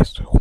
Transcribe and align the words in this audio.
приветствую. 0.00 0.39